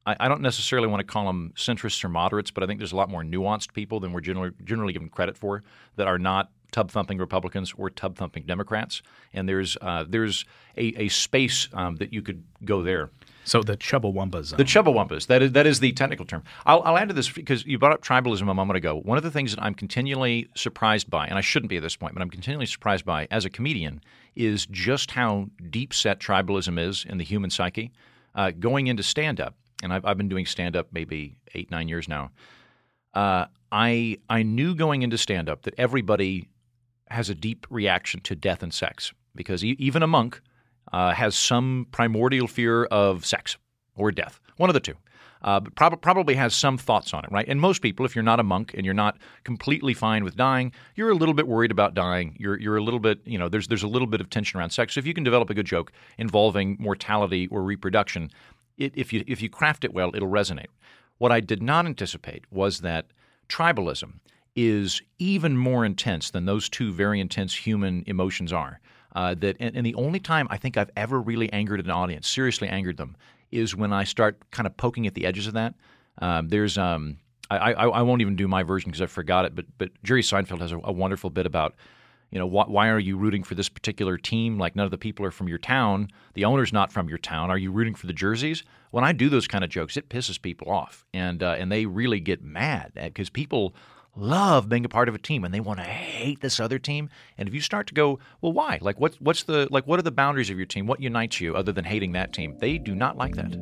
I, 0.05 0.15
I 0.19 0.27
don't 0.27 0.41
necessarily 0.41 0.87
want 0.87 1.01
to 1.01 1.11
call 1.11 1.25
them 1.25 1.51
centrists 1.55 2.03
or 2.03 2.09
moderates, 2.09 2.51
but 2.51 2.63
I 2.63 2.67
think 2.67 2.79
there's 2.79 2.93
a 2.93 2.95
lot 2.95 3.09
more 3.09 3.23
nuanced 3.23 3.73
people 3.73 3.99
than 3.99 4.13
we're 4.13 4.21
generally, 4.21 4.51
generally 4.63 4.93
given 4.93 5.09
credit 5.09 5.37
for 5.37 5.63
that 5.95 6.07
are 6.07 6.19
not 6.19 6.49
tub 6.73 6.91
thumping 6.91 7.19
Republicans 7.19 7.73
or 7.77 7.89
tub 7.89 8.17
thumping 8.17 8.43
Democrats. 8.45 9.01
And 9.33 9.47
there's 9.47 9.77
uh, 9.81 10.03
there's 10.07 10.43
a, 10.75 11.03
a 11.03 11.07
space 11.07 11.69
um, 11.71 11.95
that 11.97 12.11
you 12.11 12.21
could 12.21 12.43
go 12.65 12.81
there. 12.83 13.11
so 13.45 13.61
the 13.63 13.77
Chumbawamba 13.77 14.43
zone 14.43 14.57
The 14.57 14.65
Chumbawambas. 14.65 15.27
That 15.27 15.41
is 15.41 15.51
that 15.53 15.65
is 15.65 15.79
the 15.79 15.93
technical 15.93 16.25
term. 16.25 16.43
I'll, 16.65 16.81
I'll 16.83 16.97
add 16.97 17.07
to 17.07 17.13
this 17.13 17.29
because 17.31 17.65
you 17.65 17.79
brought 17.79 17.93
up 17.93 18.01
tribalism 18.03 18.49
a 18.49 18.53
moment 18.53 18.77
ago. 18.77 18.99
One 18.99 19.17
of 19.17 19.23
the 19.23 19.31
things 19.31 19.55
that 19.55 19.63
I'm 19.63 19.75
continually 19.75 20.49
surprised 20.55 21.09
by, 21.09 21.27
and 21.27 21.37
I 21.37 21.41
shouldn't 21.41 21.69
be 21.69 21.77
at 21.77 21.83
this 21.83 21.95
point, 21.95 22.13
but 22.15 22.21
I'm 22.21 22.29
continually 22.29 22.65
surprised 22.65 23.05
by 23.05 23.27
as 23.31 23.45
a 23.45 23.49
comedian, 23.49 24.01
is 24.35 24.65
just 24.65 25.11
how 25.11 25.47
deep 25.69 25.93
set 25.93 26.19
tribalism 26.19 26.77
is 26.79 27.05
in 27.07 27.17
the 27.17 27.23
human 27.23 27.49
psyche. 27.49 27.91
Uh, 28.35 28.49
going 28.49 28.87
into 28.87 29.03
stand 29.03 29.39
up, 29.39 29.55
and 29.83 29.93
I've, 29.93 30.03
I've 30.05 30.17
been 30.17 30.29
doing 30.29 30.47
stand 30.47 30.75
up 30.75 30.87
maybe 30.91 31.35
eight 31.53 31.69
nine 31.69 31.87
years 31.87 32.07
now. 32.09 32.31
Uh, 33.13 33.45
I 33.71 34.17
I 34.27 34.41
knew 34.41 34.73
going 34.73 35.03
into 35.03 35.17
stand 35.17 35.49
up 35.49 35.63
that 35.63 35.75
everybody 35.77 36.47
has 37.13 37.29
a 37.29 37.35
deep 37.35 37.65
reaction 37.69 38.19
to 38.21 38.35
death 38.35 38.63
and 38.63 38.73
sex 38.73 39.13
because 39.35 39.63
e- 39.63 39.75
even 39.79 40.03
a 40.03 40.07
monk 40.07 40.41
uh, 40.91 41.13
has 41.13 41.35
some 41.35 41.87
primordial 41.91 42.47
fear 42.47 42.85
of 42.85 43.25
sex 43.25 43.57
or 43.95 44.11
death, 44.11 44.39
one 44.57 44.69
of 44.69 44.73
the 44.73 44.79
two. 44.79 44.95
Uh, 45.43 45.59
but 45.59 45.75
prob- 45.75 46.01
probably 46.01 46.35
has 46.35 46.55
some 46.55 46.77
thoughts 46.77 47.13
on 47.13 47.25
it, 47.25 47.31
right? 47.31 47.47
And 47.49 47.59
most 47.59 47.81
people, 47.81 48.05
if 48.05 48.15
you're 48.15 48.23
not 48.23 48.39
a 48.39 48.43
monk 48.43 48.73
and 48.75 48.85
you're 48.85 48.93
not 48.93 49.17
completely 49.43 49.93
fine 49.93 50.23
with 50.23 50.37
dying, 50.37 50.71
you're 50.95 51.09
a 51.09 51.15
little 51.15 51.33
bit 51.33 51.47
worried 51.47 51.71
about 51.71 51.93
dying. 51.93 52.35
You're 52.39 52.57
you're 52.59 52.77
a 52.77 52.83
little 52.83 52.99
bit, 52.99 53.19
you 53.25 53.37
know, 53.37 53.49
there's 53.49 53.67
there's 53.67 53.83
a 53.83 53.87
little 53.87 54.07
bit 54.07 54.21
of 54.21 54.29
tension 54.29 54.59
around 54.59 54.69
sex. 54.69 54.93
So 54.93 54.99
if 54.99 55.05
you 55.05 55.13
can 55.13 55.23
develop 55.23 55.49
a 55.49 55.53
good 55.53 55.65
joke 55.65 55.91
involving 56.17 56.77
mortality 56.79 57.47
or 57.47 57.61
reproduction, 57.61 58.31
it, 58.77 58.93
if 58.95 59.11
you 59.11 59.25
if 59.27 59.41
you 59.41 59.49
craft 59.49 59.83
it 59.83 59.93
well, 59.93 60.11
it'll 60.15 60.29
resonate. 60.29 60.67
What 61.17 61.33
I 61.33 61.41
did 61.41 61.61
not 61.61 61.85
anticipate 61.85 62.45
was 62.49 62.79
that 62.79 63.07
tribalism 63.49 64.19
is 64.55 65.01
even 65.19 65.57
more 65.57 65.83
intense 65.85 66.31
than 66.31 66.45
those 66.45 66.69
two 66.69 66.91
very 66.91 67.19
intense 67.19 67.55
human 67.55 68.03
emotions 68.07 68.53
are. 68.53 68.79
Uh, 69.15 69.35
that 69.35 69.55
and, 69.59 69.75
and 69.75 69.85
the 69.85 69.95
only 69.95 70.19
time 70.19 70.47
I 70.49 70.57
think 70.57 70.75
I've 70.75 70.89
ever 70.95 71.21
really 71.21 71.51
angered 71.53 71.79
an 71.79 71.91
audience, 71.91 72.27
seriously 72.27 72.67
angered 72.67 72.97
them, 72.97 73.15
is 73.51 73.75
when 73.75 73.93
I 73.93 74.03
start 74.03 74.39
kind 74.51 74.65
of 74.65 74.75
poking 74.75 75.05
at 75.05 75.13
the 75.13 75.25
edges 75.25 75.45
of 75.47 75.53
that. 75.53 75.75
Um, 76.19 76.49
there's 76.49 76.77
um, 76.77 77.17
I, 77.49 77.73
I, 77.73 77.87
I 77.87 78.01
won't 78.01 78.21
even 78.21 78.35
do 78.35 78.47
my 78.47 78.63
version 78.63 78.89
because 78.89 79.01
I 79.01 79.07
forgot 79.07 79.45
it, 79.45 79.55
but 79.55 79.65
but 79.77 79.89
Jerry 80.03 80.23
Seinfeld 80.23 80.61
has 80.61 80.71
a, 80.71 80.79
a 80.83 80.91
wonderful 80.91 81.29
bit 81.29 81.45
about 81.45 81.75
you 82.31 82.39
know 82.39 82.47
wh- 82.47 82.69
why 82.69 82.89
are 82.89 82.99
you 82.99 83.17
rooting 83.17 83.43
for 83.43 83.53
this 83.53 83.69
particular 83.69 84.17
team? 84.17 84.57
Like 84.57 84.75
none 84.75 84.85
of 84.85 84.91
the 84.91 84.97
people 84.97 85.25
are 85.25 85.31
from 85.31 85.47
your 85.47 85.59
town, 85.59 86.09
the 86.33 86.45
owner's 86.45 86.73
not 86.73 86.91
from 86.91 87.07
your 87.07 87.19
town. 87.19 87.51
Are 87.51 87.57
you 87.57 87.71
rooting 87.71 87.93
for 87.95 88.07
the 88.07 88.13
jerseys? 88.13 88.63
When 88.91 89.03
I 89.03 89.11
do 89.11 89.29
those 89.29 89.47
kind 89.47 89.63
of 89.63 89.69
jokes, 89.69 89.97
it 89.97 90.09
pisses 90.09 90.41
people 90.41 90.71
off, 90.71 91.05
and 91.13 91.43
uh, 91.43 91.55
and 91.57 91.71
they 91.71 91.85
really 91.85 92.19
get 92.19 92.43
mad 92.43 92.93
because 92.95 93.29
people 93.29 93.75
love 94.15 94.69
being 94.69 94.85
a 94.85 94.89
part 94.89 95.09
of 95.09 95.15
a 95.15 95.19
team 95.19 95.43
and 95.43 95.53
they 95.53 95.59
want 95.59 95.79
to 95.79 95.85
hate 95.85 96.41
this 96.41 96.59
other 96.59 96.79
team. 96.79 97.09
And 97.37 97.47
if 97.47 97.53
you 97.53 97.61
start 97.61 97.87
to 97.87 97.93
go, 97.93 98.19
well, 98.41 98.53
why? 98.53 98.79
Like 98.81 98.99
what 98.99 99.15
what's 99.19 99.43
the 99.43 99.67
like 99.71 99.87
what 99.87 99.99
are 99.99 100.03
the 100.03 100.11
boundaries 100.11 100.49
of 100.49 100.57
your 100.57 100.65
team? 100.65 100.87
What 100.87 101.01
unites 101.01 101.41
you 101.41 101.55
other 101.55 101.71
than 101.71 101.85
hating 101.85 102.11
that 102.13 102.33
team? 102.33 102.55
They 102.59 102.77
do 102.77 102.95
not 102.95 103.17
like 103.17 103.35
that. 103.35 103.53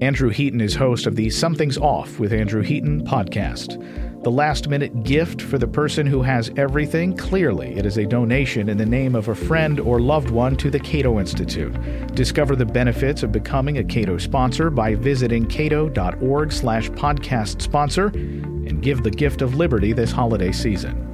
Andrew 0.00 0.30
Heaton 0.30 0.60
is 0.60 0.74
host 0.74 1.06
of 1.06 1.14
the 1.14 1.30
Something's 1.30 1.78
Off 1.78 2.18
with 2.18 2.32
Andrew 2.32 2.62
Heaton 2.62 3.04
podcast. 3.04 3.78
The 4.22 4.30
last 4.30 4.68
minute 4.68 5.02
gift 5.02 5.42
for 5.42 5.58
the 5.58 5.66
person 5.66 6.06
who 6.06 6.22
has 6.22 6.48
everything, 6.56 7.16
clearly, 7.16 7.76
it 7.76 7.84
is 7.84 7.98
a 7.98 8.06
donation 8.06 8.68
in 8.68 8.78
the 8.78 8.86
name 8.86 9.16
of 9.16 9.26
a 9.26 9.34
friend 9.34 9.80
or 9.80 9.98
loved 9.98 10.30
one 10.30 10.54
to 10.58 10.70
the 10.70 10.78
Cato 10.78 11.18
Institute. 11.18 11.74
Discover 12.14 12.54
the 12.54 12.64
benefits 12.64 13.24
of 13.24 13.32
becoming 13.32 13.78
a 13.78 13.84
Cato 13.84 14.18
sponsor 14.18 14.70
by 14.70 14.94
visiting 14.94 15.44
cato.org 15.44 16.52
slash 16.52 16.88
podcast 16.90 17.60
sponsor 17.62 18.06
and 18.14 18.80
give 18.80 19.02
the 19.02 19.10
gift 19.10 19.42
of 19.42 19.56
liberty 19.56 19.92
this 19.92 20.12
holiday 20.12 20.52
season. 20.52 21.11